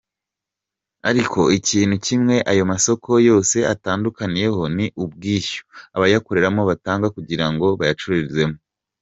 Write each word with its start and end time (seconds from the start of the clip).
Ariko 1.09 1.39
ikintu 1.57 1.95
kimwe 2.05 2.35
ayo 2.51 2.63
masoko 2.71 3.09
yose 3.29 3.57
atandukaniyeho 3.73 4.61
ni 4.75 4.85
ubwishyu 5.03 5.61
abayakoreramo 5.95 6.61
batanga 6.69 7.07
kugira 7.15 7.45
ngo 7.51 7.67
bayacururizemo!. 7.79 8.57